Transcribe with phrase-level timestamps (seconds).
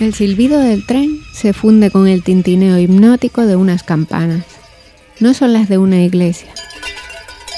[0.00, 4.44] El silbido del tren se funde con el tintineo hipnótico de unas campanas.
[5.20, 6.48] No son las de una iglesia.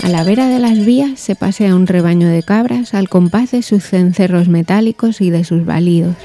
[0.03, 3.62] A la vera de las vías se pasea un rebaño de cabras al compás de
[3.62, 6.17] sus cencerros metálicos y de sus balidos.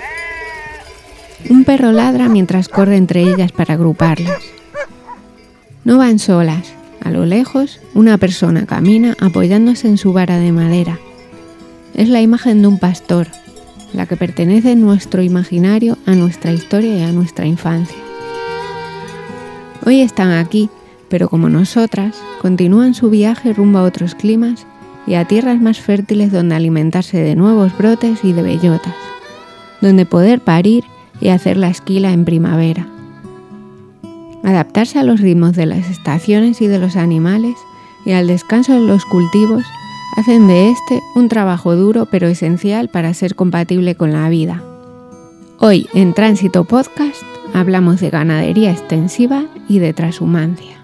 [1.50, 4.42] Un perro ladra mientras corre entre ellas para agruparlas.
[5.86, 6.74] No van solas.
[7.02, 11.00] A lo lejos, una persona camina apoyándose en su vara de madera.
[11.94, 13.28] Es la imagen de un pastor,
[13.94, 17.98] la que pertenece en nuestro imaginario a nuestra historia y a nuestra infancia.
[19.86, 20.70] Hoy están aquí,
[21.10, 24.66] pero como nosotras, continúan su viaje rumbo a otros climas
[25.08, 28.94] y a tierras más fértiles donde alimentarse de nuevos brotes y de bellotas,
[29.82, 30.84] donde poder parir
[31.20, 32.88] y hacer la esquila en primavera.
[34.44, 37.56] Adaptarse a los ritmos de las estaciones y de los animales
[38.06, 39.64] y al descanso de los cultivos
[40.20, 44.62] hacen de este un trabajo duro pero esencial para ser compatible con la vida.
[45.60, 50.79] Hoy en Tránsito Podcast hablamos de ganadería extensiva y de transhumancia.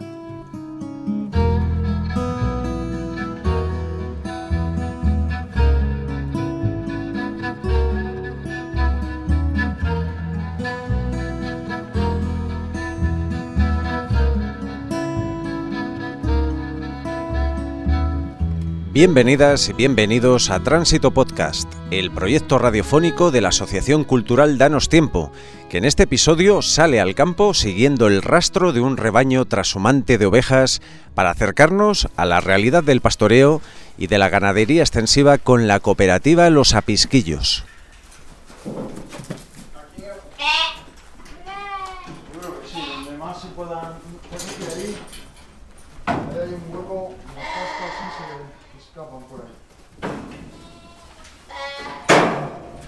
[18.96, 25.34] Bienvenidas y bienvenidos a Tránsito Podcast, el proyecto radiofónico de la Asociación Cultural Danos Tiempo,
[25.70, 30.26] que en este episodio sale al campo siguiendo el rastro de un rebaño trashumante de
[30.28, 30.82] ovejas
[31.14, 33.62] para acercarnos a la realidad del pastoreo
[33.98, 37.66] y de la ganadería extensiva con la cooperativa Los Apisquillos.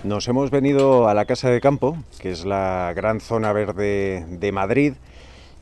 [0.04, 4.52] Nos hemos venido a la Casa de Campo, que es la gran zona verde de
[4.52, 4.94] Madrid,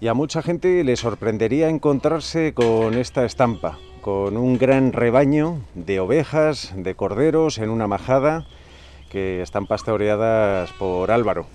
[0.01, 6.01] y a mucha gente le sorprendería encontrarse con esta estampa, con un gran rebaño de
[6.01, 8.45] ovejas, de corderos en una majada
[9.09, 11.47] que están pastoreadas por Álvaro.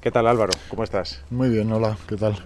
[0.00, 0.52] ¿Qué tal Álvaro?
[0.68, 1.22] ¿Cómo estás?
[1.28, 2.36] Muy bien, hola, ¿qué tal?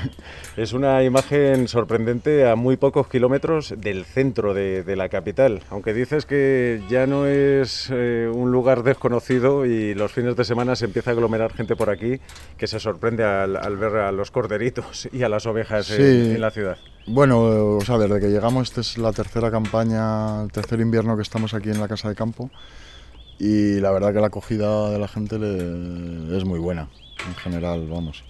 [0.56, 6.24] es una imagen sorprendente a muy pocos kilómetros del centro de, la capital, aunque dices
[6.24, 11.10] que ya no es eh, un lugar desconocido y los fines de semana se empieza
[11.10, 12.20] a aglomerar gente por aquí
[12.56, 16.78] que se sorprende al, ver a los corderitos y a las ovejas en, la ciudad.
[17.06, 21.22] Bueno, o sea, desde que llegamos, esta es la tercera campaña, el tercer invierno que
[21.22, 22.50] estamos aquí en la Casa de Campo
[23.38, 26.88] y la verdad que la acogida de la gente es muy buena,
[27.26, 28.24] en general, vamos.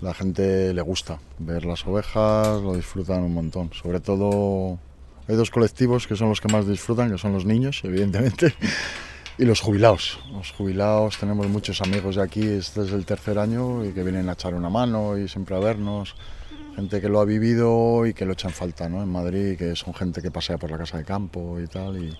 [0.00, 3.70] La gente le gusta ver las ovejas, lo disfrutan un montón.
[3.72, 4.78] Sobre todo
[5.28, 8.52] hay dos colectivos que son los que más disfrutan, que son los niños, evidentemente,
[9.38, 10.18] y los jubilados.
[10.32, 14.28] Los jubilados, tenemos muchos amigos de aquí, este es el tercer año, y que vienen
[14.28, 16.16] a echar una mano y siempre a vernos.
[16.74, 19.02] Gente que lo ha vivido y que lo echan falta ¿no?
[19.02, 22.02] en Madrid, que son gente que pasea por la casa de campo y tal.
[22.02, 22.16] Y,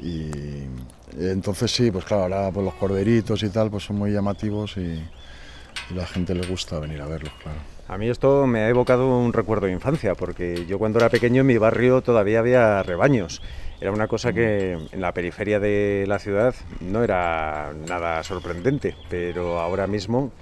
[0.00, 0.30] y
[1.18, 5.02] entonces sí, pues claro, ahora pues los corderitos y tal pues son muy llamativos y,
[5.94, 7.58] la gente le gusta venir a verlos, claro.
[7.86, 11.40] A mí esto me ha evocado un recuerdo de infancia, porque yo cuando era pequeño
[11.40, 13.40] en mi barrio todavía había rebaños.
[13.80, 19.60] Era una cosa que en la periferia de la ciudad no era nada sorprendente, pero
[19.60, 20.32] ahora mismo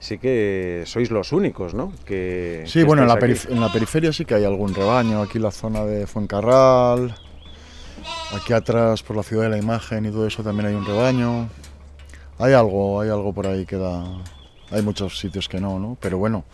[0.00, 1.92] sí que sois los únicos, ¿no?
[2.04, 5.52] Que, sí, bueno, en la, en la, periferia sí que hay algún rebaño, aquí la
[5.52, 7.14] zona de Fuencarral,
[8.34, 11.48] Aquí atrás, por la ciudad de la imagen y todo eso, también hay un rebaño.
[12.38, 14.04] Hay algo, hay algo por ahí que da.
[14.70, 15.96] Hay muchos sitios que no, ¿no?
[16.00, 16.44] Pero bueno,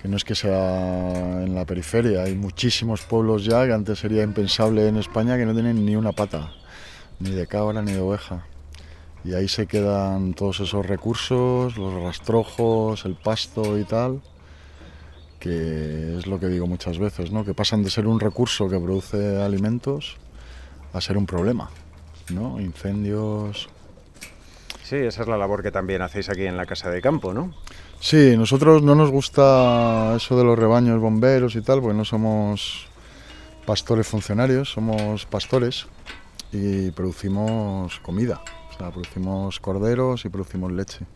[0.00, 2.22] que no es que sea en la periferia.
[2.22, 6.12] Hay muchísimos pueblos ya que antes sería impensable en España que no tienen ni una
[6.12, 6.52] pata,
[7.20, 8.46] ni de cabra ni de oveja.
[9.24, 14.20] Y ahí se quedan todos esos recursos, los rastrojos, el pasto y tal,
[15.38, 17.44] que es lo que digo muchas veces, ¿no?
[17.44, 20.16] Que pasan de ser un recurso que produce alimentos
[20.94, 21.70] a ser un problema,
[22.32, 22.60] ¿no?
[22.60, 23.68] Incendios.
[24.82, 27.52] Sí, esa es la labor que también hacéis aquí en la Casa de Campo, ¿no?
[28.00, 32.86] Sí, nosotros no nos gusta eso de los rebaños bomberos y tal, porque no somos
[33.66, 35.86] pastores funcionarios, somos pastores
[36.52, 41.06] y producimos comida, o sea, producimos corderos y producimos leche.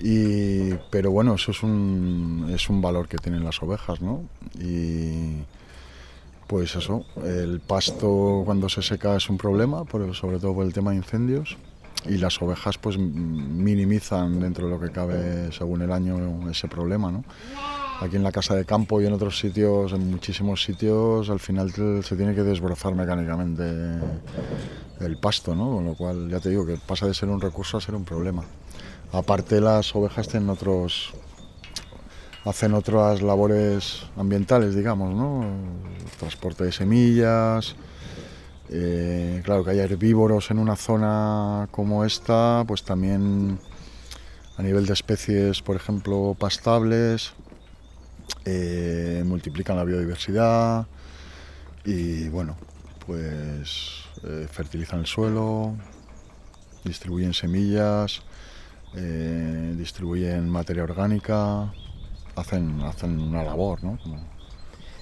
[0.00, 4.24] Y, pero bueno, eso es un, es un valor que tienen las ovejas, ¿no?
[4.60, 5.44] Y,
[6.46, 10.90] pues eso, el pasto cuando se seca es un problema, sobre todo por el tema
[10.90, 11.56] de incendios,
[12.06, 17.10] y las ovejas pues minimizan dentro de lo que cabe según el año ese problema,
[17.10, 17.24] ¿no?
[18.00, 21.70] Aquí en la casa de campo y en otros sitios, en muchísimos sitios, al final
[21.70, 23.64] se tiene que desbrozar mecánicamente
[25.00, 25.70] el pasto, ¿no?
[25.70, 28.04] Con lo cual ya te digo que pasa de ser un recurso a ser un
[28.04, 28.44] problema.
[29.12, 31.14] Aparte las ovejas tienen otros
[32.44, 35.44] hacen otras labores ambientales, digamos, ¿no?
[36.18, 37.74] Transporte de semillas,
[38.70, 43.58] eh, claro que haya herbívoros en una zona como esta, pues también
[44.56, 47.32] a nivel de especies, por ejemplo, pastables,
[48.44, 50.86] eh, multiplican la biodiversidad
[51.84, 52.56] y bueno,
[53.06, 55.74] pues eh, fertilizan el suelo,
[56.84, 58.22] distribuyen semillas,
[59.76, 61.72] distribuyen materia orgánica,
[62.36, 63.98] hacen, hacen una labor, ¿no?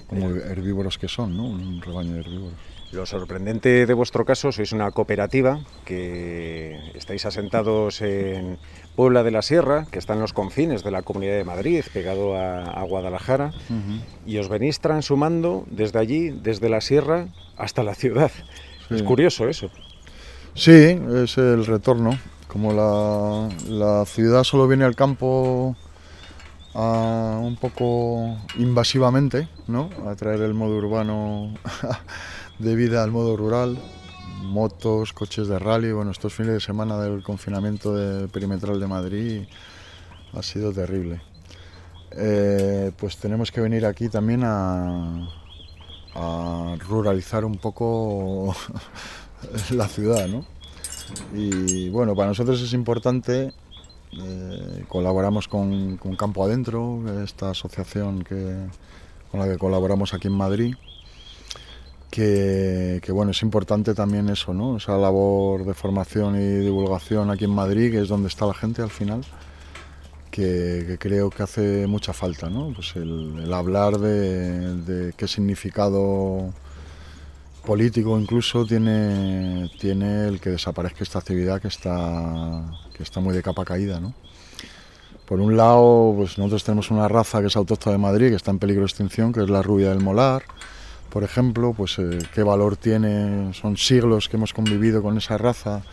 [0.07, 1.45] Como, herbívoros que son, ¿no?
[1.45, 2.57] Un rebaño de herbívoros.
[2.91, 8.59] Lo sorprendente de vuestro caso, sois una cooperativa que estáis asentados en
[8.95, 12.37] Puebla de la Sierra, que está en los confines de la Comunidad de Madrid, pegado
[12.37, 13.51] a, Guadalajara,
[14.27, 18.29] y os venís transumando desde allí, desde la Sierra, hasta la ciudad.
[18.91, 19.71] Es curioso eso.
[20.53, 22.19] Sí, es el retorno.
[22.47, 25.75] Como la, la ciudad solo viene al campo
[26.75, 29.89] un poco invasivamente, ¿no?
[30.07, 31.53] a traer el modo urbano
[32.59, 33.77] de vida al modo rural,
[34.41, 35.91] motos, coches de rally.
[35.91, 39.43] Bueno, estos fines de semana del confinamiento de perimetral de Madrid
[40.33, 41.21] ha sido terrible.
[42.11, 45.27] Eh, pues tenemos que venir aquí también a,
[46.15, 48.55] a ruralizar un poco
[49.71, 50.45] la ciudad, ¿no?
[51.33, 53.53] Y bueno, para nosotros es importante
[54.21, 58.67] eh, colaboramos con, Campo Adentro, esta asociación que,
[59.31, 60.75] con la que colaboramos aquí en Madrid.
[62.09, 64.77] Que, bueno, es importante también eso, ¿no?
[64.77, 68.83] Esa labor de formación y divulgación aquí en Madrid, que es donde está la gente
[68.83, 69.23] al final,
[70.29, 72.71] que, creo que hace mucha falta, ¿no?
[72.73, 76.53] Pues el, hablar de, qué significado
[77.65, 82.63] político incluso tiene, tiene el que desaparezca esta actividad que está,
[82.95, 83.99] que está muy de capa caída.
[83.99, 84.13] ¿no?
[85.25, 88.51] Por un lado, pues nosotros tenemos una raza que es autóctona de Madrid, que está
[88.51, 90.43] en peligro de extinción, que es la rubia del molar.
[91.09, 95.83] Por ejemplo, pues eh, qué valor tiene, son siglos que hemos convivido con esa raza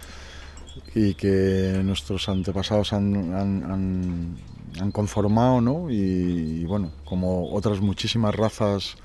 [0.94, 5.90] y que nuestros antepasados han, han, conformado, ¿no?
[5.90, 8.96] Y, bueno, como otras muchísimas razas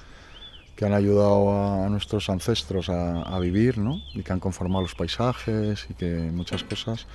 [0.76, 4.02] que han ayudado a, nuestros ancestros a, vivir, ¿no?
[4.14, 7.08] Y que han conformado los paisajes y que muchas cosas,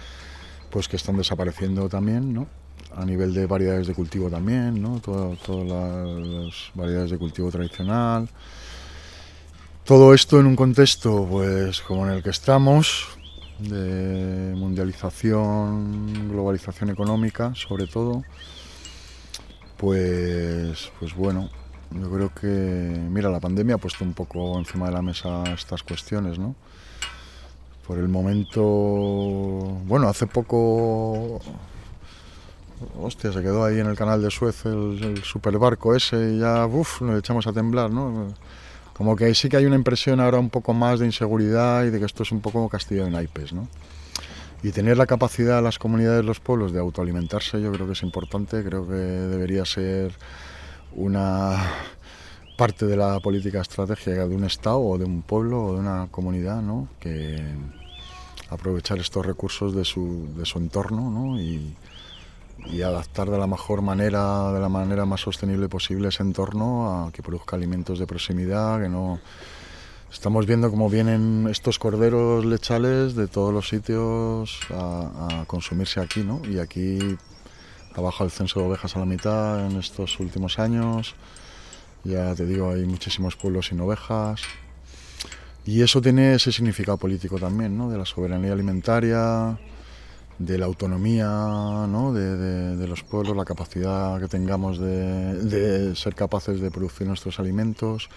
[0.70, 2.46] pues que están desapareciendo también, ¿no?
[2.96, 5.00] A nivel de variedades de cultivo también, ¿no?
[5.00, 8.28] Todas las variedades de cultivo tradicional.
[9.84, 13.08] Todo esto en un contexto, pues, como en el que estamos,
[13.58, 18.22] de mundialización, globalización económica, sobre todo,
[19.76, 21.50] pues, pues bueno,
[21.90, 25.82] yo creo que, mira, la pandemia ha puesto un poco encima de la mesa estas
[25.82, 26.54] cuestiones, ¿no?
[27.87, 31.40] Por el momento, bueno, hace poco,
[33.00, 37.00] hostia, se quedó ahí en el canal de Suez el, superbarco ese y ya, uff,
[37.02, 38.28] nos echamos a temblar, ¿no?
[38.93, 41.98] Como que sí que hay una impresión ahora un poco más de inseguridad y de
[41.98, 43.66] que esto es un poco castillo de naipes, ¿no?
[44.62, 48.02] Y tener la capacidad de las comunidades, los pueblos, de autoalimentarse, yo creo que es
[48.02, 50.12] importante, creo que debería ser
[50.94, 51.56] una
[52.60, 56.08] parte de la política estratégica de un Estado o de un pueblo o de una
[56.10, 56.88] comunidad, ¿no?
[57.00, 57.42] que
[58.50, 61.41] aprovechar estos recursos de su, de su entorno ¿no?
[61.41, 61.74] y,
[62.67, 67.12] y, adaptar de la mejor manera, de la manera más sostenible posible ese entorno a
[67.12, 69.20] que produzca alimentos de proximidad, que no...
[70.12, 76.24] Estamos viendo cómo vienen estos corderos lechales de todos los sitios a, a consumirse aquí,
[76.24, 76.43] ¿no?
[76.44, 77.17] Y aquí
[77.94, 81.15] ha bajado el censo de ovejas a la mitad en estos últimos años.
[82.05, 84.43] Ya te digo, hay muchísimos pueblos sin ovejas.
[85.67, 87.91] Y eso tiene ese significado político también, ¿no?
[87.91, 89.59] de la soberanía alimentaria,
[90.39, 92.13] de la autonomía ¿no?
[92.15, 98.09] de, los pueblos, la capacidad que tengamos de, ser capaces de producir nuestros alimentos.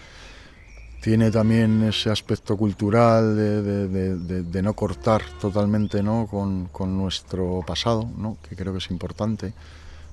[1.04, 6.26] Tiene también ese aspecto cultural de, no cortar totalmente ¿no?
[6.26, 8.38] Con, con, nuestro pasado, ¿no?
[8.48, 9.52] que creo que es importante,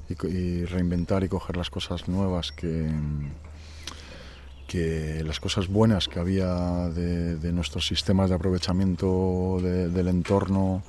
[0.09, 2.89] y, reinventar y coger las cosas nuevas que,
[4.67, 10.83] que las cosas buenas que había de, nuestros sistemas de aprovechamiento del entorno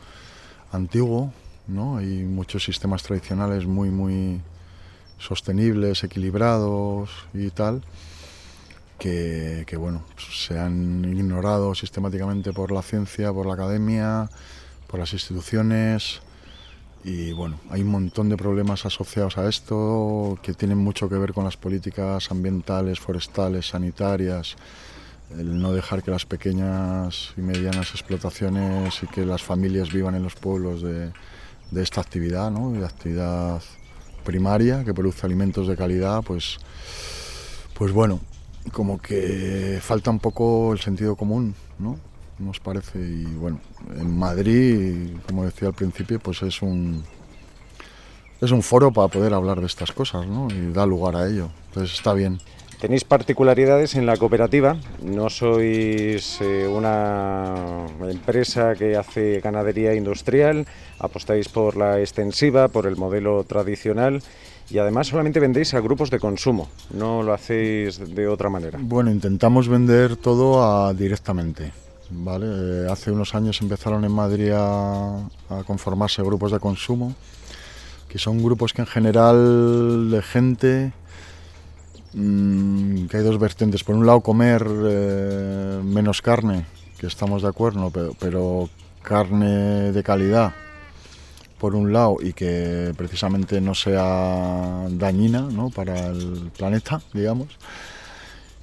[0.73, 1.33] antiguo.
[1.69, 1.99] ¿no?
[1.99, 4.41] Hay muchos sistemas tradicionales muy, muy
[5.19, 7.85] sostenibles, equilibrados y tal
[9.03, 14.31] que, bueno, se han ignorado sistemáticamente por la ciencia, por la academia,
[14.87, 16.21] por las instituciones.
[17.03, 21.33] Y bueno, hay un montón de problemas asociados a esto que tienen mucho que ver
[21.33, 24.55] con las políticas ambientales, forestales, sanitarias,
[25.37, 30.23] el no dejar que las pequeñas y medianas explotaciones y que las familias vivan en
[30.23, 31.13] los pueblos de,
[31.75, 32.71] esta actividad, ¿no?
[32.71, 33.61] de actividad
[34.25, 36.59] primaria que produce alimentos de calidad, pues,
[37.75, 38.21] pues bueno,
[38.71, 41.99] como que falta un poco el sentido común, ¿no?
[42.39, 43.61] Nos parece, y bueno,
[43.97, 47.03] en Madrid, como decía al principio, pues es un,
[48.41, 50.49] es un foro para poder hablar de estas cosas, ¿no?
[50.51, 52.39] Y da lugar a ello, entonces está bien.
[52.81, 60.67] Tenéis particularidades en la cooperativa, no sois eh, una empresa que hace ganadería industrial,
[60.99, 64.21] apostáis por la extensiva, por el modelo tradicional
[64.71, 68.79] y además solamente vendéis a grupos de consumo, no lo hacéis de otra manera.
[68.83, 71.73] Bueno, intentamos vender todo directamente.
[72.11, 72.47] ¿vale?
[72.49, 75.29] Eh, hace unos años empezaron en Madrid a,
[75.67, 77.15] conformarse grupos de consumo,
[78.09, 80.93] que son grupos que en general de gente
[82.15, 83.85] Mm, que hay dos vertientes.
[83.85, 86.67] Por un lado, comer eh, menos carne,
[86.99, 88.69] que estamos de acuerdo, pero,
[89.03, 90.53] carne de calidad,
[91.63, 97.51] por un lado, y que precisamente no sea dañina para el planeta, digamos.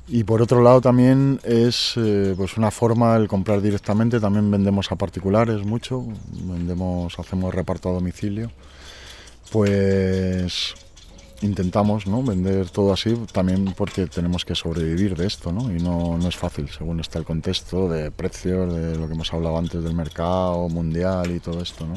[0.10, 4.92] Y por otro lado también es eh, pues una forma el comprar directamente, también vendemos
[4.92, 6.04] a particulares mucho,
[6.44, 8.52] vendemos, hacemos reparto a domicilio.
[9.50, 10.76] Pues
[11.42, 12.22] intentamos ¿no?
[12.22, 15.72] vender todo así también porque tenemos que sobrevivir de esto ¿no?
[15.72, 19.34] y no, no, es fácil según está el contexto de precios, de lo que hemos
[19.34, 21.96] hablado antes del mercado mundial y todo esto, ¿no?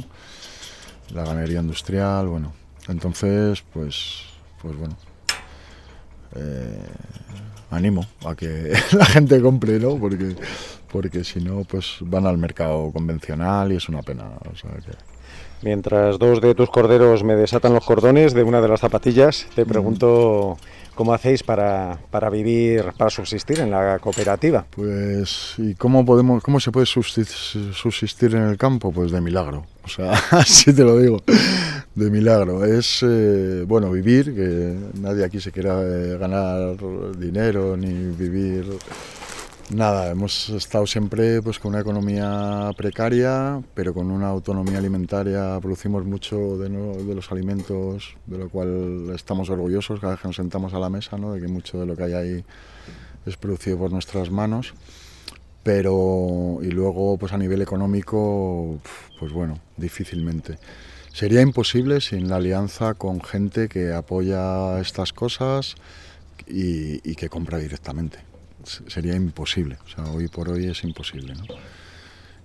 [1.10, 2.52] La ganadería industrial, bueno,
[2.88, 4.22] entonces pues,
[4.60, 4.96] pues bueno,
[6.34, 6.86] eh,
[7.70, 9.96] animo a que la gente compre, ¿no?
[9.98, 10.36] porque,
[10.90, 14.24] porque si no pues van al mercado convencional y es una pena.
[14.50, 14.92] O sea, que,
[15.62, 19.64] Mientras dos de tus corderos me desatan los cordones de una de las zapatillas, te
[19.64, 20.58] pregunto
[20.94, 24.66] cómo hacéis para, para vivir, para subsistir en la cooperativa.
[24.70, 28.92] Pues, ¿y cómo, podemos, cómo se puede subsistir en el campo?
[28.92, 29.64] Pues de milagro.
[29.84, 31.22] O sea, así te lo digo,
[31.94, 32.64] de milagro.
[32.64, 36.76] Es, eh, bueno, vivir, que nadie aquí se quiera eh, ganar
[37.16, 38.66] dinero ni vivir
[39.74, 45.58] Nada, hemos estado siempre pues, con una economía precaria, pero con una autonomía alimentaria.
[45.62, 50.74] Producimos mucho de, los alimentos, de lo cual estamos orgullosos cada vez que nos sentamos
[50.74, 51.32] a la mesa, ¿no?
[51.32, 52.44] de que mucho de lo que hay ahí
[53.24, 54.74] es producido por nuestras manos.
[55.62, 58.78] Pero, y luego, pues a nivel económico,
[59.18, 60.58] pues bueno, difícilmente.
[61.14, 65.76] Sería imposible sin la alianza con gente que apoya estas cosas
[66.46, 68.31] y que compra directamente
[68.64, 69.78] sería imposible.
[70.12, 71.34] Hoy por hoy es imposible.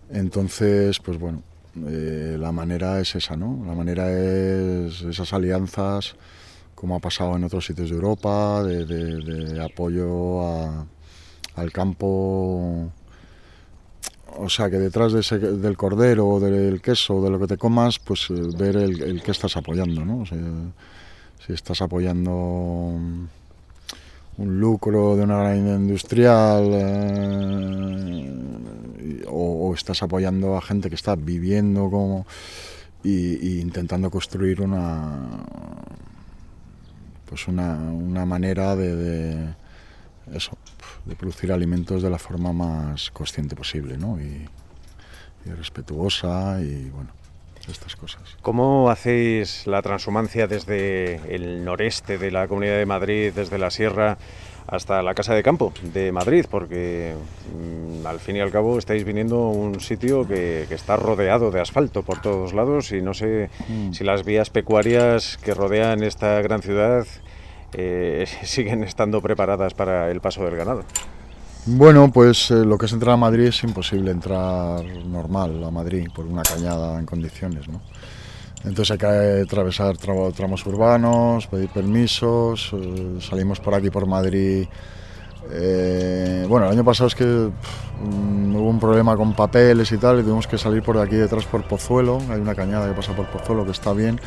[0.09, 1.43] Entonces, pues bueno,
[1.85, 3.63] eh, la manera es esa, ¿no?
[3.65, 6.15] La manera es esas alianzas,
[6.75, 10.41] como ha pasado en otros sitios de Europa, de, apoyo
[11.55, 12.91] al campo.
[14.39, 17.99] O sea, que detrás de ese, del cordero, del queso, de lo que te comas,
[17.99, 20.25] pues eh, ver el, que estás apoyando, ¿no?
[20.25, 22.99] Si estás apoyando
[24.37, 28.33] un lucro de una gran industrial eh,
[29.27, 32.25] o, estás apoyando a gente que está viviendo como
[33.03, 35.45] y, intentando construir una
[37.25, 39.53] pues una, una manera de,
[40.33, 40.57] eso
[41.05, 44.19] de producir alimentos de la forma más consciente posible ¿no?
[44.19, 44.47] y,
[45.45, 47.09] y respetuosa y bueno
[47.71, 48.37] estas cosas.
[48.41, 54.17] ¿Cómo hacéis la transhumancia desde el noreste de la Comunidad de Madrid, desde la sierra,
[54.67, 56.45] hasta la Casa de Campo de Madrid?
[56.49, 57.13] Porque
[57.55, 61.61] mm, al fin y al cabo estáis viniendo a un sitio que, está rodeado de
[61.61, 63.93] asfalto por todos lados y no sé mm.
[63.93, 67.05] si las vías pecuarias que rodean esta gran ciudad
[67.73, 70.83] eh, siguen estando preparadas para el paso del ganado.
[71.69, 76.07] Bueno, pues eh, lo que es entrar a Madrid es imposible entrar normal a Madrid
[76.15, 77.81] por una cañada en condiciones, ¿no?
[78.63, 84.65] Entonces hay que atravesar tramos urbanos, pedir permisos, eh, salimos por aquí por Madrid.
[85.51, 90.23] Eh, bueno, el año pasado es que hubo un problema con papeles y tal y
[90.23, 93.65] tuvimos que salir por aquí detrás por Pozuelo, hay una cañada que pasa por Pozuelo
[93.65, 94.21] que está bien,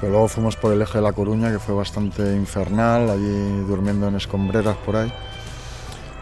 [0.00, 4.06] pero luego fuimos por el eje de La Coruña que fue bastante infernal, allí durmiendo
[4.06, 5.12] en escombreras por ahí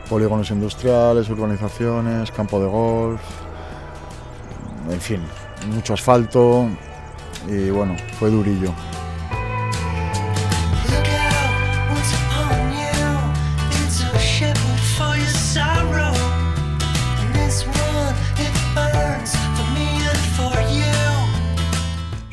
[0.09, 3.21] polígonos industriales, urbanizaciones, campo de golf,
[4.91, 5.21] en fin,
[5.75, 6.69] mucho asfalto
[7.49, 8.73] y bueno, fue durillo.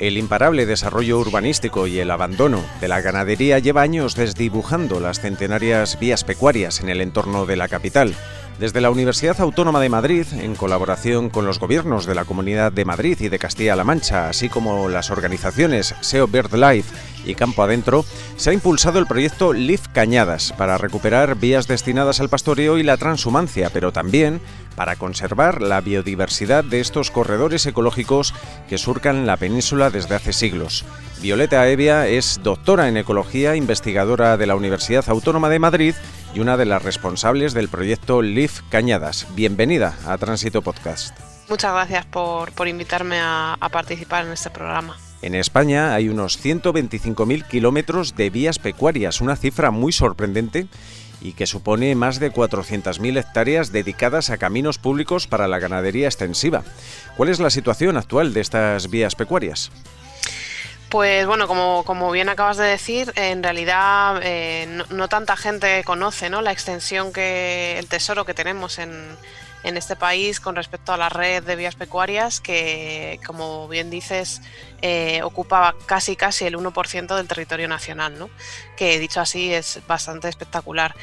[0.01, 5.99] El imparable desarrollo urbanístico y el abandono de la ganadería lleva años desdibujando las centenarias
[5.99, 8.15] vías pecuarias en el entorno de la capital,
[8.61, 12.85] Desde la Universidad Autónoma de Madrid, en colaboración con los gobiernos de la Comunidad de
[12.85, 18.05] Madrid y de Castilla-La Mancha, así como las organizaciones SEO BirdLife y Campo Adentro,
[18.37, 22.97] se ha impulsado el proyecto Live Cañadas para recuperar vías destinadas al pastoreo y la
[22.97, 24.39] transhumancia, pero también
[24.75, 28.35] para conservar la biodiversidad de estos corredores ecológicos
[28.69, 30.85] que surcan la península desde hace siglos.
[31.19, 35.95] Violeta Evia es doctora en ecología, investigadora de la Universidad Autónoma de Madrid
[36.33, 39.27] y una de las responsables del proyecto LIF Cañadas.
[39.35, 41.17] Bienvenida a Tránsito Podcast.
[41.49, 44.97] Muchas gracias por, invitarme a, participar en este programa.
[45.21, 50.67] En España hay unos 125.000 kilómetros de vías pecuarias, una cifra muy sorprendente
[51.21, 56.63] y que supone más de 400.000 hectáreas dedicadas a caminos públicos para la ganadería extensiva.
[57.17, 59.71] ¿Cuál es la situación actual de estas vías pecuarias?
[60.91, 66.29] Pues bueno, como, como, bien acabas de decir, en realidad eh, no, tanta gente conoce
[66.29, 66.41] ¿no?
[66.41, 68.91] la extensión que el tesoro que tenemos en,
[69.63, 74.41] en, este país con respecto a la red de vías pecuarias, que como bien dices,
[74.81, 78.29] eh, ocupa casi casi el 1% del territorio nacional, ¿no?
[78.75, 80.93] que dicho así es bastante espectacular.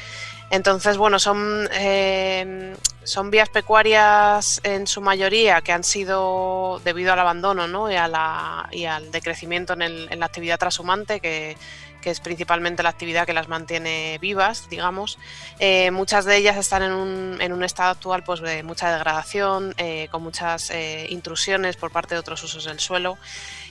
[0.51, 7.19] Entonces, bueno, son, eh, son vías pecuarias en su mayoría que han sido debido al
[7.19, 7.91] abandono ¿no?
[7.91, 11.55] y, a la, y al decrecimiento en, el, en la actividad trashumante que,
[12.01, 15.19] que es principalmente la actividad que las mantiene vivas, digamos.
[15.59, 19.75] Eh, muchas de ellas están en un, en un, estado actual pues, de mucha degradación,
[19.77, 20.71] eh, con muchas
[21.09, 23.19] intrusiones por parte de otros usos del suelo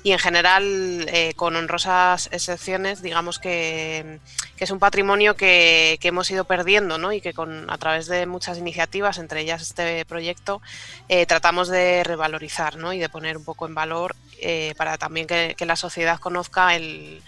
[0.02, 4.20] y en general, eh, con honrosas excepciones, digamos que,
[4.58, 7.12] es un patrimonio que, hemos ido perdiendo ¿no?
[7.12, 10.62] y que con, a través de muchas iniciativas, entre ellas este proyecto,
[11.08, 12.92] eh, tratamos de revalorizar ¿no?
[12.92, 17.22] y de poner un poco en valor eh, para también que, la sociedad conozca el,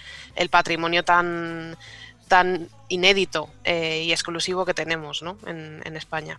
[0.50, 1.77] patrimonio tan
[2.29, 5.37] tan inédito y exclusivo que tenemos ¿no?
[5.47, 6.39] en, en España.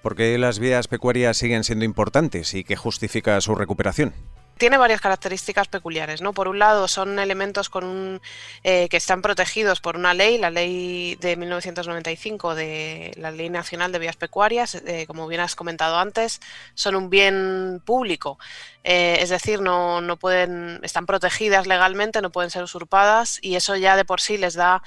[0.00, 4.14] ¿Por qué las vías pecuarias siguen siendo importantes y qué justifica su recuperación?
[4.62, 6.32] Tiene varias características peculiares, ¿no?
[6.34, 8.22] Por un lado, son elementos con
[8.62, 13.90] eh, que están protegidos por una ley, la ley de 1995 de la Ley Nacional
[13.90, 16.40] de Vías Pecuarias, eh, como bien has comentado antes,
[16.74, 18.38] son un bien público.
[18.84, 23.76] Eh, es decir, no, no, pueden, están protegidas legalmente, no pueden ser usurpadas y eso
[23.76, 24.82] ya de por sí les da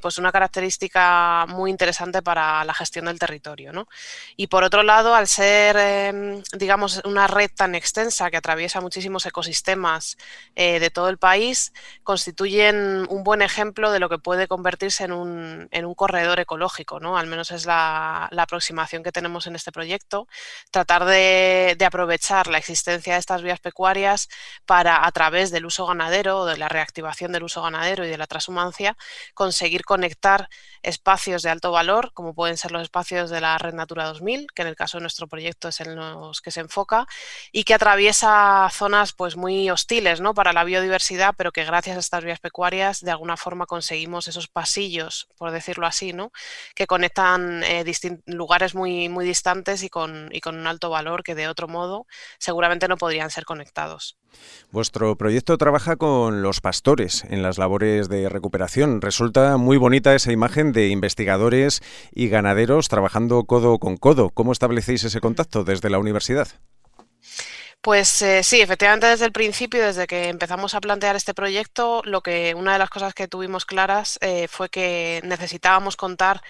[0.00, 3.72] pues una característica muy interesante para la gestión del territorio.
[3.72, 3.88] ¿no?
[4.36, 9.26] Y por otro lado, al ser, em, digamos, una red tan extensa que atraviesa muchísimos
[9.26, 10.16] ecosistemas
[10.56, 11.74] eh, de todo el país,
[12.04, 17.00] constituyen un buen ejemplo de lo que puede convertirse en un, en un corredor ecológico,
[17.00, 17.18] ¿no?
[17.18, 20.26] Al menos es la, aproximación que tenemos en este proyecto.
[20.70, 24.28] Tratar de, aprovechar la existencia de estas vías pecuarias
[24.64, 28.26] para, a través del uso ganadero, de la reactivación del uso ganadero y de la
[28.26, 28.96] transhumancia,
[29.34, 30.48] conseguir conectar
[30.82, 34.62] espacios de alto valor, como pueden ser los espacios de la Red Natura 2000, que
[34.62, 37.06] en el caso de nuestro proyecto es en los que se enfoca,
[37.52, 40.32] y que atraviesa zonas pues muy hostiles ¿no?
[40.32, 44.48] para la biodiversidad, pero que gracias a estas vías pecuarias de alguna forma conseguimos esos
[44.48, 46.32] pasillos, por decirlo así, ¿no?
[46.74, 47.84] que conectan eh,
[48.26, 52.06] lugares muy, muy distantes y con, y con un alto valor que de otro modo
[52.38, 54.16] seguramente no podrían ser conectados.
[54.70, 59.00] Vuestro proyecto trabaja con los pastores en las labores de recuperación.
[59.00, 64.30] Resulta muy bonita esa imagen de investigadores y ganaderos trabajando codo con codo.
[64.30, 66.48] ¿Cómo establecéis ese contacto desde la universidad?
[67.88, 72.20] Pues eh, sí, efectivamente desde el principio, desde que empezamos a plantear este proyecto, lo
[72.20, 76.42] que una de las cosas que tuvimos claras eh, fue que necesitábamos contar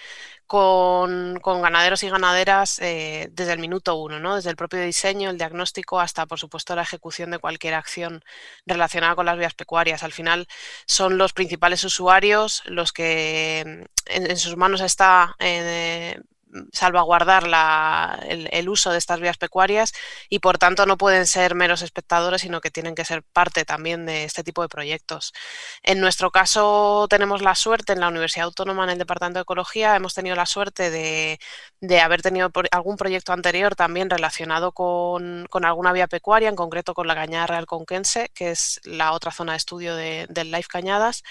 [0.49, 4.35] con, ganaderos y ganaderas eh, desde el minuto uno, ¿no?
[4.35, 8.25] desde el propio diseño, el diagnóstico, hasta por supuesto la ejecución de cualquier acción
[8.67, 10.03] relacionada con las vías pecuarias.
[10.03, 10.49] Al final
[10.87, 15.37] son los principales usuarios los que en, sus manos está
[16.73, 17.45] salvaguardar
[18.29, 19.93] el, uso de estas vías pecuarias
[20.29, 24.07] y por tanto no pueden ser meros espectadores, sino que tienen que ser parte también
[24.07, 25.33] de este tipo de proyectos.
[25.83, 29.97] En nuestro caso tenemos la suerte en la Universidad Autónoma en el Departamento de Ecología,
[29.97, 31.39] hemos tenido la suerte de,
[32.01, 37.15] haber tenido algún proyecto anterior también relacionado con, alguna vía pecuaria, en concreto con la
[37.15, 41.23] Cañada Real Conquense, que es la otra zona de estudio del Life Cañadas,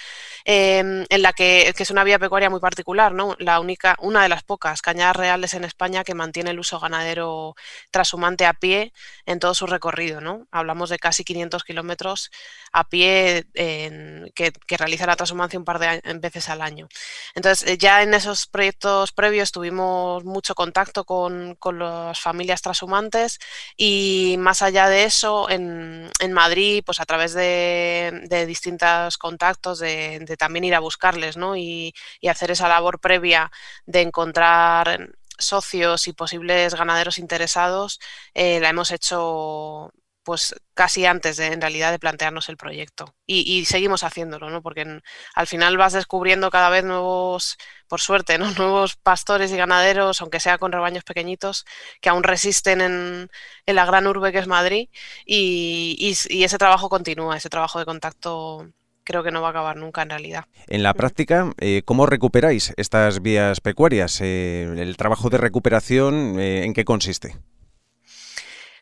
[0.45, 3.35] em, en la que, que, es una vía pecuaria muy particular, ¿no?
[3.39, 7.55] la única, una de las pocas cañadas reales en España que mantiene el uso ganadero
[7.91, 8.93] trashumante a pie
[9.25, 10.21] en todo su recorrido.
[10.21, 10.47] ¿no?
[10.51, 12.31] Hablamos de casi 500 kilómetros
[12.71, 16.87] a pie que, realiza la transhumancia un par de veces al año.
[17.35, 23.39] Entonces, eh, ya en esos proyectos previos tuvimos mucho contacto con, las familias transhumantes
[23.75, 30.65] y más allá de eso, en, Madrid, pues a través de, distintos contactos, de, también
[30.65, 31.55] ir a buscarles ¿no?
[31.55, 33.51] y, y hacer esa labor previa
[33.85, 34.96] de encontrar
[35.37, 37.99] socios y posibles ganaderos interesados
[38.33, 39.91] eh, la hemos hecho
[40.27, 44.61] pues casi antes de en realidad de plantearnos el proyecto y, seguimos haciéndolo, ¿no?
[44.61, 44.99] Porque
[45.35, 48.51] al final vas descubriendo cada vez nuevos, por suerte, ¿no?
[48.59, 51.65] nuevos pastores y ganaderos, aunque sea con rebaños pequeñitos,
[52.01, 53.29] que aún resisten en,
[53.67, 54.89] la gran urbe que es Madrid
[55.25, 58.67] y, ese trabajo continúa, ese trabajo de contacto
[59.07, 60.43] creo que no va a acabar nunca en realidad.
[60.67, 64.19] En la práctica, eh, ¿cómo recuperáis estas vías pecuarias?
[64.21, 67.37] Eh, ¿El trabajo de recuperación eh, en qué consiste?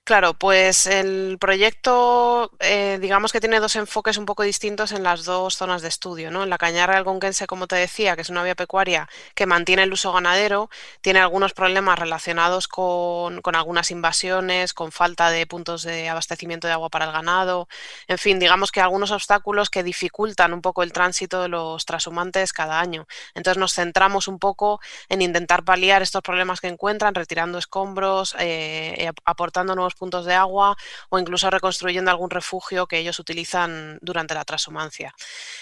[0.08, 5.26] Claro, pues el proyecto, eh, digamos que tiene dos enfoques un poco distintos en las
[5.26, 6.44] dos zonas de estudio, ¿no?
[6.44, 9.92] En la Cañarra Algonquense, como te decía, que es una vía pecuaria que mantiene el
[9.92, 10.70] uso ganadero,
[11.02, 16.90] tiene algunos problemas relacionados con, algunas invasiones, con falta de puntos de abastecimiento de agua
[16.90, 17.68] para el ganado,
[18.08, 22.54] en fin, digamos que algunos obstáculos que dificultan un poco el tránsito de los transhumantes
[22.54, 23.08] cada año.
[23.34, 29.12] Entonces nos centramos un poco en intentar paliar estos problemas que encuentran, retirando escombros, eh,
[29.26, 30.76] aportando nuevos puntos de agua
[31.10, 35.14] o incluso reconstruyendo algún refugio que ellos utilizan durante la transhumancia.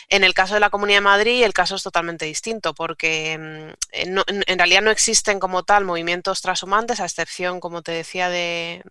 [0.09, 4.19] En el caso de la Comunidad de Madrid, el caso es totalmente distinto porque mm,
[4.47, 8.83] en, realidad no existen como tal movimientos transhumantes, a excepción, como te decía, de,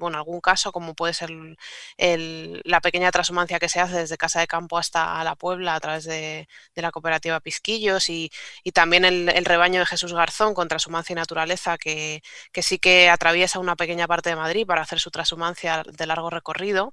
[0.00, 1.30] bueno, algún caso como puede ser
[1.96, 6.04] la pequeña transhumancia que se hace desde Casa de Campo hasta la Puebla a través
[6.04, 8.30] de, la cooperativa Pisquillos y,
[8.72, 12.22] también el, rebaño de Jesús Garzón con transhumancia y naturaleza que
[12.62, 16.92] sí que atraviesa una pequeña parte de Madrid para hacer su transhumancia de largo recorrido,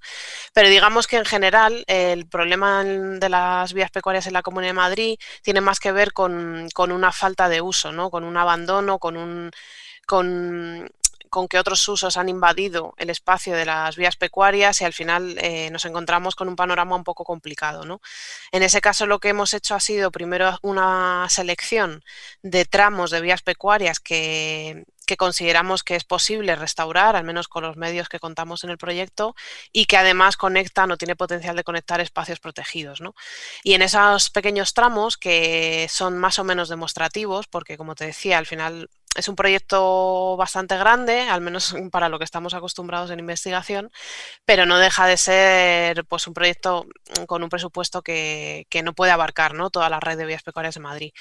[0.54, 4.74] pero digamos que en general el problema de las vías pecuarias en la Comunidad de
[4.74, 8.10] Madrid tiene más que ver con, una falta de uso, ¿no?
[8.10, 9.52] con un abandono, con un...
[10.08, 10.90] Con,
[11.32, 15.38] con que otros usos han invadido el espacio de las vías pecuarias y al final
[15.40, 17.86] eh, nos encontramos con un panorama un poco complicado.
[17.86, 18.02] ¿no?
[18.52, 22.04] En ese caso lo que hemos hecho ha sido primero una selección
[22.44, 27.64] de tramos de vías pecuarias que, que consideramos que es posible restaurar, al menos con
[27.64, 29.36] los medios que contamos en el proyecto,
[29.74, 33.02] y que además conectan o tiene potencial de conectar espacios protegidos.
[33.02, 33.14] ¿no?
[33.62, 38.38] Y en esos pequeños tramos que son más o menos demostrativos, porque como te decía,
[38.38, 43.20] al final es un proyecto bastante grande, al menos para lo que estamos acostumbrados en
[43.20, 43.92] investigación,
[44.46, 46.86] pero no deja de ser pues, un proyecto
[47.28, 49.70] con un presupuesto que, no puede abarcar ¿no?
[49.70, 51.12] toda la red de vías pecuarias de Madrid.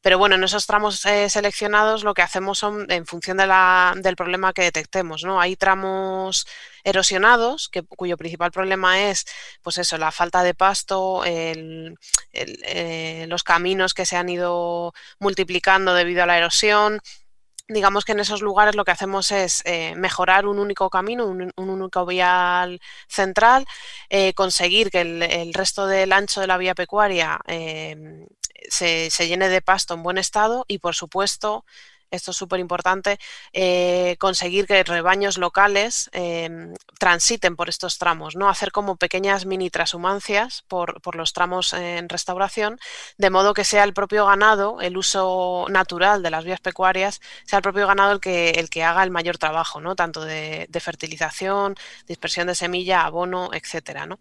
[0.00, 4.52] Pero bueno, en esos tramos eh, seleccionados lo que hacemos son en función del problema
[4.54, 5.24] que detectemos.
[5.24, 5.40] ¿no?
[5.40, 6.46] Hay tramos
[6.82, 9.26] erosionados, que, cuyo principal problema es
[9.62, 11.94] pues eso, la falta de pasto, eh,
[13.28, 17.00] los caminos que se han ido multiplicando debido a la erosión,
[17.70, 21.52] digamos que en esos lugares lo que hacemos es eh, mejorar un único camino, un,
[21.56, 23.66] único vial central,
[24.08, 28.26] eh, conseguir que el, resto del ancho de la vía pecuaria em,
[28.68, 31.64] se, llene de pasto en buen estado y, por supuesto,
[32.10, 33.18] esto es súper importante,
[33.52, 38.48] eh, conseguir que rebaños locales em, transiten por estos tramos, ¿no?
[38.48, 42.78] Hacer como pequeñas mini transhumancias por, por, los tramos en restauración,
[43.18, 47.58] de modo que sea el propio ganado, el uso natural de las vías pecuarias, sea
[47.58, 49.96] el propio ganado el que, el que haga el mayor trabajo, ¿no?
[49.96, 54.18] Tanto de, de fertilización, dispersión de semilla, abono, etcétera, ¿no?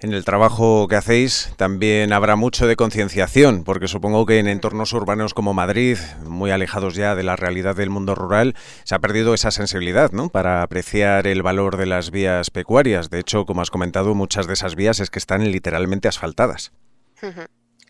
[0.00, 4.92] En el trabajo que hacéis también habrá mucho de concienciación, porque supongo que en entornos
[4.92, 8.54] urbanos como Madrid, muy alejados ya de la realidad del mundo rural,
[8.84, 10.28] se ha perdido esa sensibilidad ¿no?
[10.28, 13.08] para apreciar el valor de las vías pecuarias.
[13.08, 16.72] De hecho, como has comentado, muchas de esas vías es que están literalmente asfaltadas.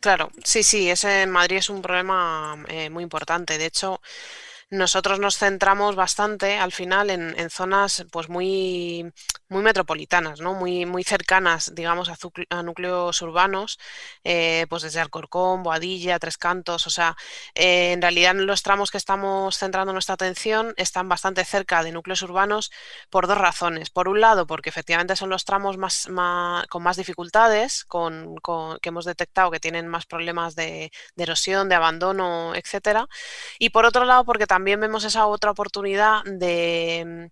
[0.01, 3.59] Claro, sí, sí, ese en Madrid es un problema eh, muy importante.
[3.59, 4.01] De hecho,
[4.75, 9.13] nosotros nos centramos bastante al final en, zonas pues muy,
[9.49, 10.55] muy metropolitanas, ¿no?
[10.55, 13.79] muy, muy cercanas, digamos, a, núcleos urbanos,
[14.25, 17.17] eh, pues desde Alcorcón, Boadilla, Tres Cantos, o sea,
[17.55, 22.23] eh, en realidad los tramos que estamos centrando nuestra atención están bastante cerca de núcleos
[22.23, 22.73] urbanos
[23.11, 23.91] por dos razones.
[23.91, 26.09] Por un lado, porque efectivamente son los tramos más,
[26.69, 28.35] con más dificultades, con,
[28.83, 33.07] que hemos detectado que tienen más problemas de, de erosión, de abandono, etcétera.
[33.59, 37.31] Y por otro lado, porque también vemos esa otra oportunidad de,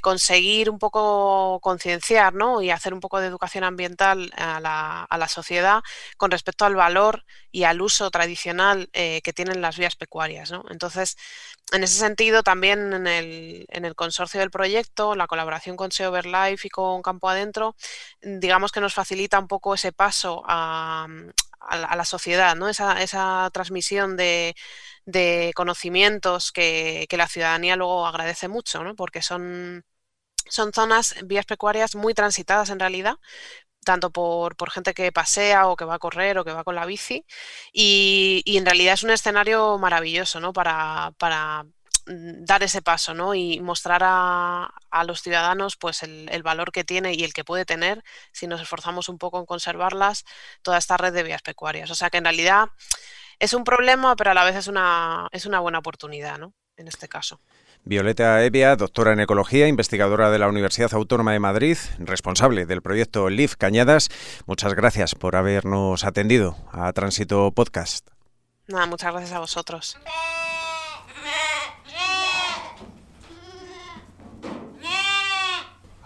[0.00, 2.62] conseguir un poco concienciar ¿no?
[2.62, 5.82] y hacer un poco de educación ambiental a la, sociedad
[6.16, 10.52] con respecto al valor y al uso tradicional eh, que tienen las vías pecuarias.
[10.70, 11.16] Entonces,
[11.72, 16.70] en ese sentido, también en el, consorcio del proyecto, la colaboración con SEO Life y
[16.70, 17.74] con Campo Adentro,
[18.20, 21.06] digamos que nos facilita un poco ese paso a,
[21.60, 22.68] a, la sociedad, ¿no?
[22.68, 24.54] esa transmisión de,
[25.06, 28.94] de conocimientos que, que, la ciudadanía luego agradece mucho, ¿no?
[28.96, 29.84] porque son,
[30.48, 33.16] son zonas, vías pecuarias muy transitadas en realidad,
[33.84, 36.74] tanto por, por, gente que pasea o que va a correr o que va con
[36.74, 37.24] la bici.
[37.72, 40.52] Y, y en realidad es un escenario maravilloso ¿no?
[40.52, 41.64] para, para
[42.06, 43.34] mm, dar ese paso ¿no?
[43.34, 44.70] y mostrar a,
[45.06, 49.08] los ciudadanos pues el, valor que tiene y el que puede tener si nos esforzamos
[49.08, 50.24] un poco en conservarlas
[50.62, 51.90] toda esta red de vías pecuarias.
[51.90, 52.70] O sea que en realidad
[53.38, 56.54] es un problema, pero a la vez es una, es una buena oportunidad ¿no?
[56.76, 57.40] en este caso.
[57.84, 63.30] Violeta Evia, doctora en ecología, investigadora de la Universidad Autónoma de Madrid, responsable del proyecto
[63.30, 64.08] LIF Cañadas.
[64.46, 68.08] Muchas gracias por habernos atendido a Tránsito Podcast.
[68.66, 69.96] Nada, muchas gracias a vosotros.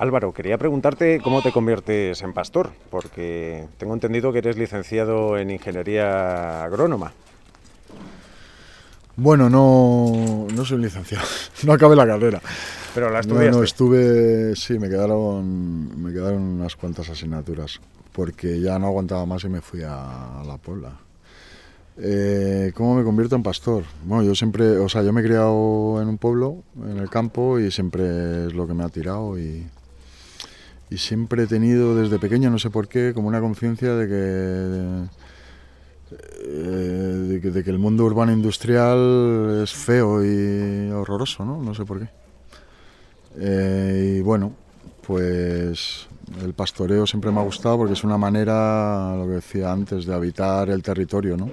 [0.00, 5.50] Álvaro, quería preguntarte cómo te conviertes en pastor, porque tengo entendido que eres licenciado en
[5.50, 7.12] ingeniería agrónoma.
[9.16, 11.26] Bueno, no, no soy licenciado,
[11.64, 12.40] no acabé la carrera.
[12.94, 13.50] Pero la estudiaste.
[13.50, 17.78] No, estuve, sí, me quedaron, me quedaron unas cuantas asignaturas,
[18.12, 20.92] porque ya no aguantaba más y me fui a, la Puebla.
[21.98, 23.84] Eh, ¿Cómo me convierto en pastor?
[24.06, 27.60] Bueno, yo siempre, o sea, yo me he criado en un pueblo, en el campo,
[27.60, 29.66] y siempre es lo que me ha tirado y,
[30.90, 35.04] y siempre he tenido desde pequeño, no sé por qué, como una conciencia de que,
[36.42, 41.62] eh, de que, el mundo urbano industrial es feo y horroroso, ¿no?
[41.62, 42.08] No sé por qué.
[43.36, 44.52] Eh, y bueno,
[45.06, 46.08] pues
[46.42, 50.14] el pastoreo siempre me ha gustado porque es una manera, lo que decía antes, de
[50.14, 51.50] habitar el territorio, ¿no?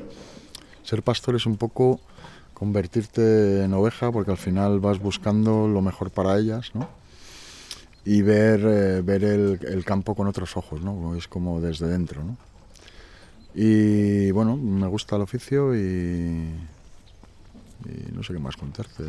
[0.82, 2.00] Ser pastor es un poco
[2.56, 6.97] convertirte en oveja porque al final vas buscando lo mejor para ellas, ¿no?
[8.08, 11.14] Y ver, eh, ver el, el, campo con otros ojos, ¿no?
[11.16, 12.38] Es como desde dentro, ¿no?
[13.54, 16.54] Y bueno, me gusta el oficio y,
[18.14, 19.04] no sé qué más contarte.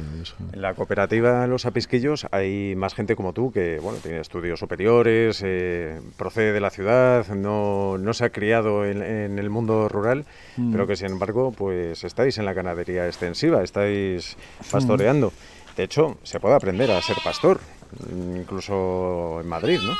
[0.52, 5.42] En la cooperativa Los Apisquillos hay más gente como tú que bueno tiene estudios superiores,
[5.44, 10.24] eh, procede de la ciudad, no, no se ha criado en, el mundo rural,
[10.56, 10.72] mm.
[10.72, 14.36] pero que sin embargo pues estáis en la ganadería extensiva, estáis
[14.72, 15.32] pastoreando.
[15.76, 17.60] De hecho, se puede aprender a ser pastor
[18.36, 19.94] incluso en Madrid, ¿no?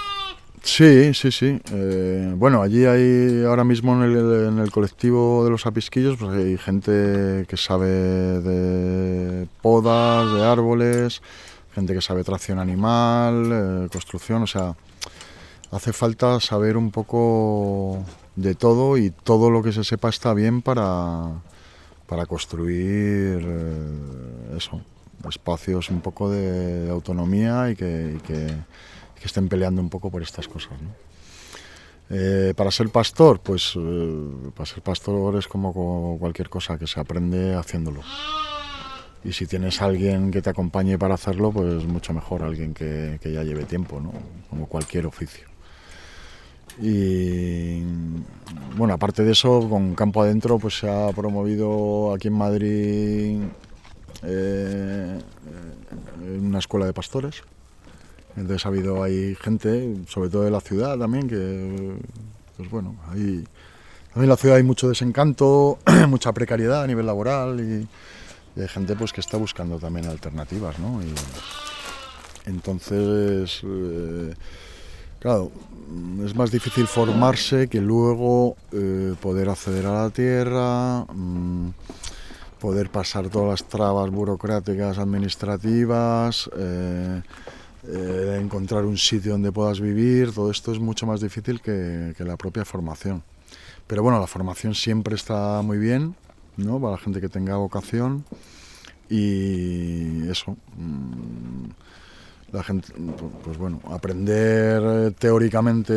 [0.62, 1.60] Sí, sí, sí.
[1.72, 7.46] Eh, bueno, allí hay ahora mismo en el, colectivo de los apisquillos, pues hay gente
[7.48, 11.22] que sabe de podas, de árboles,
[11.74, 14.74] gente que sabe tracción animal, eh, construcción, o sea,
[15.70, 18.04] hace falta saber un poco
[18.36, 21.40] de todo y todo lo que se sepa está bien para,
[22.06, 24.80] para construir eh, eso,
[25.28, 28.18] espacios un poco de, autonomía y que,
[29.22, 30.72] estén peleando un poco por estas cosas.
[32.10, 36.98] Eh, para ser pastor, pues eh, para ser pastor es como cualquier cosa que se
[37.00, 38.00] aprende haciéndolo.
[39.24, 43.42] Y si tienes alguien que te acompañe para hacerlo, pues mucho mejor, alguien que, ya
[43.42, 44.00] lleve tiempo,
[44.48, 45.48] como cualquier oficio.
[46.80, 47.82] Y
[48.76, 53.40] bueno, aparte de eso, con Campo Adentro, pues se ha promovido aquí en Madrid
[54.22, 55.18] eh,
[56.22, 57.42] en una escuela de pastores.
[58.36, 61.96] Entonces ha habido ahí gente, sobre todo de la ciudad también, que,
[62.56, 63.44] pues bueno, ahí
[64.12, 65.78] también en la ciudad hay mucho desencanto,
[66.08, 67.88] mucha precariedad a nivel laboral y,
[68.60, 71.00] hay gente pues que está buscando también alternativas, ¿no?
[71.00, 71.14] Y,
[72.48, 74.34] entonces, eh,
[75.20, 75.52] claro,
[76.24, 81.04] es más difícil formarse que luego eh, poder acceder a la tierra.
[81.12, 81.68] Mm,
[82.58, 87.22] poder pasar todas las trabas burocráticas, administrativas, eh,
[87.86, 92.36] eh, encontrar un sitio donde puedas vivir, todo esto es mucho más difícil que, la
[92.36, 93.22] propia formación.
[93.86, 96.14] Pero bueno, la formación siempre está muy bien,
[96.56, 96.80] ¿no?
[96.80, 98.24] Para la gente que tenga vocación
[99.08, 100.56] y eso.
[100.76, 101.70] Mm,
[102.52, 102.88] la gente,
[103.44, 105.94] pues bueno, aprender teóricamente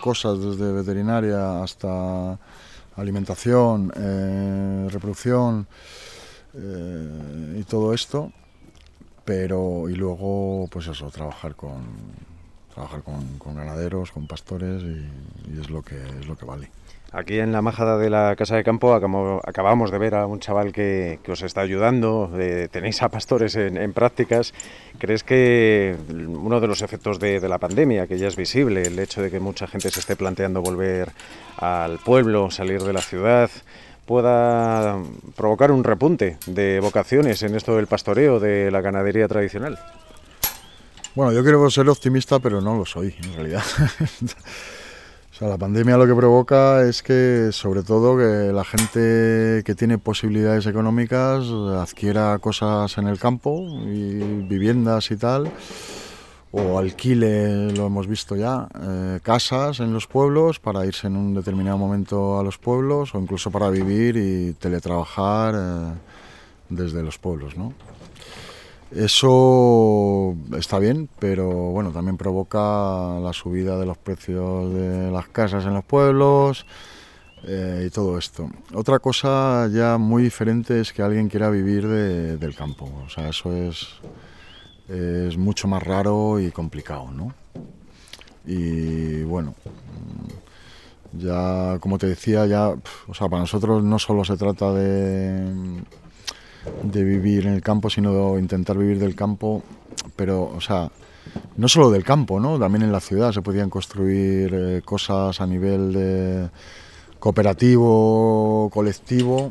[0.00, 2.38] cosas desde veterinaria hasta
[2.98, 5.66] alimentación, eh, reproducción
[6.54, 8.32] eh, y todo esto,
[9.24, 12.28] pero y luego pues eso, trabajar con
[12.74, 16.70] trabajar con, ganaderos, con pastores y, es lo que es lo que vale.
[17.10, 20.72] Aquí en la majada de la Casa de Campo acabamos de ver a un chaval
[20.72, 22.30] que, os está ayudando,
[22.70, 24.52] tenéis a pastores en, prácticas.
[24.98, 29.22] ¿Crees que uno de los efectos de, la pandemia, que ya es visible, el hecho
[29.22, 31.10] de que mucha gente se esté planteando volver
[31.58, 33.50] al pueblo, salir de la ciudad,
[34.06, 34.96] pueda
[35.36, 39.78] provocar un repunte de vocaciones en esto del pastoreo, de la ganadería tradicional?
[41.14, 43.62] Bueno, yo quiero ser optimista, pero no lo soy, en realidad.
[45.40, 50.66] la pandemia lo que provoca es que, sobre todo, que la gente que tiene posibilidades
[50.66, 51.44] económicas
[51.76, 54.18] adquiera cosas en el campo y
[54.48, 55.50] viviendas y tal,
[56.50, 61.34] o alquile, lo hemos visto ya, eh, casas en los pueblos para irse en un
[61.34, 65.94] determinado momento a los pueblos o incluso para vivir y teletrabajar eh,
[66.70, 67.74] desde los pueblos, ¿no?
[68.90, 75.66] Eso está bien, pero bueno, también provoca la subida de los precios de las casas
[75.66, 76.64] en los pueblos
[77.44, 78.48] eh, y todo esto.
[78.72, 82.90] Otra cosa ya muy diferente es que alguien quiera vivir del campo.
[83.04, 83.88] O sea, eso es,
[84.88, 87.34] es mucho más raro y complicado, ¿no?
[88.46, 89.54] Y bueno,
[91.12, 95.82] ya como te decía, ya, o sea, para nosotros no solo se trata de
[96.82, 99.62] de vivir en el campo, sino de intentar vivir del campo,
[100.16, 100.90] pero, o sea,
[101.56, 102.58] no solo del campo, ¿no?
[102.58, 106.50] También en la ciudad se podían construir eh, cosas a nivel
[107.18, 109.50] cooperativo, colectivo,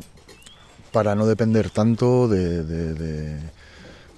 [0.92, 3.38] para no depender tanto de,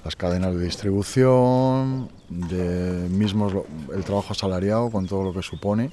[0.04, 5.90] las cadenas de distribución, de mismo el trabajo asalariado con todo lo que supone.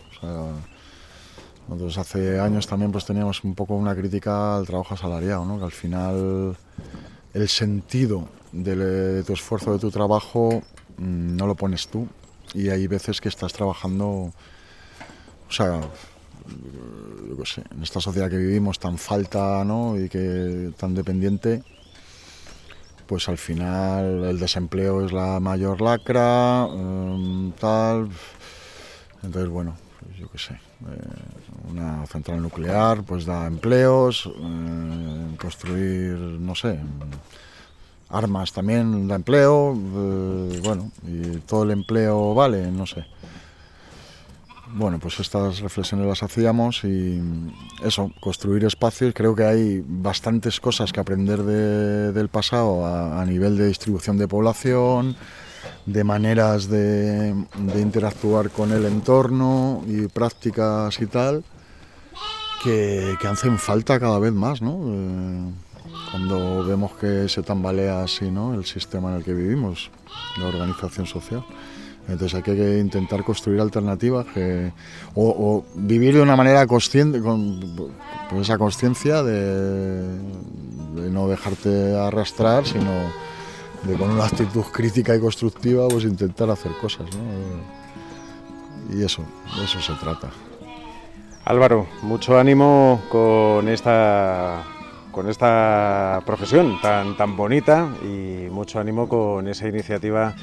[1.67, 5.57] nosotros hace años también pues teníamos un poco una crítica al trabajo asalariado, ¿no?
[5.57, 6.55] que al final
[7.33, 10.61] el sentido de, tu esfuerzo, de tu trabajo,
[10.97, 12.07] mm, no lo pones tú.
[12.53, 15.81] Y hay veces que estás trabajando, o sea,
[17.37, 19.99] yo sé, en esta sociedad que vivimos tan falta ¿no?
[19.99, 21.63] y que tan dependiente,
[23.07, 28.09] pues al final el desempleo es la mayor lacra, mm, tal.
[29.23, 30.59] Entonces, bueno, pues yo qué sé, eh,
[31.71, 36.79] una central nuclear pues da empleos, eh, construir, no sé,
[38.09, 43.05] armas también da empleo, eh, bueno, y todo el empleo vale, no sé.
[44.77, 47.19] Bueno, pues estas reflexiones las hacíamos y
[47.83, 53.67] eso, construir espacios, creo que hay bastantes cosas que aprender del pasado a nivel de
[53.67, 55.15] distribución de población,
[55.87, 57.33] de maneras de,
[57.75, 61.43] interactuar con el entorno y prácticas y tal,
[62.63, 64.79] que, hacen falta cada vez más, ¿no?
[64.85, 65.51] Eh,
[66.11, 68.53] cuando vemos que se tambalea así, ¿no?
[68.53, 69.89] El sistema en el que vivimos,
[70.37, 71.43] la organización social.
[72.07, 74.25] Entonces hay que intentar construir alternativas
[75.13, 77.59] o, vivir de una manera consciente, con,
[78.39, 80.03] esa conciencia de,
[80.95, 82.91] de no dejarte arrastrar, sino
[83.83, 87.77] de con una actitud crítica y constructiva, pues intentar hacer cosas, ¿no?
[88.97, 89.23] Y eso,
[89.57, 90.29] de eso se trata.
[91.43, 94.63] Álvaro, mucho ánimo con esta
[95.11, 100.35] con esta profesión tan, tan bonita y mucho ánimo con esa iniciativa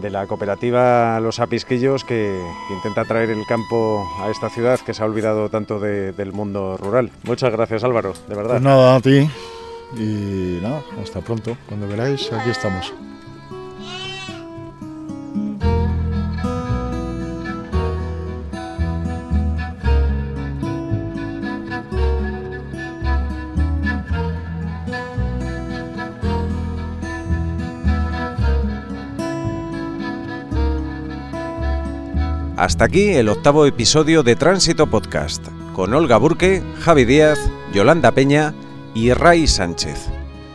[0.00, 5.02] de la cooperativa Los Apisquillos que, intenta traer el campo a esta ciudad que se
[5.02, 7.10] ha olvidado tanto del mundo rural.
[7.24, 8.54] Muchas gracias Álvaro, de verdad.
[8.54, 9.28] Pues nada, a ti.
[9.96, 11.56] Y nada, hasta pronto.
[11.68, 12.92] Cuando queráis, aquí estamos.
[32.66, 37.38] Hasta aquí el octavo episodio de Tránsito Podcast, con Olga Burque, Javi Díaz,
[37.72, 38.54] Yolanda Peña
[38.92, 40.08] y Ray Sánchez.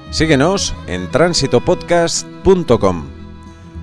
[0.10, 3.06] Síguenos en transitopodcast.com.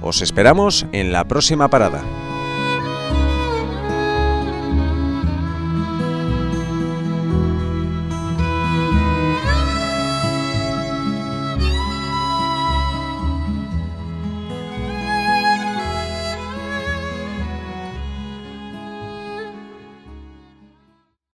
[0.02, 2.04] Os esperamos en la próxima parada.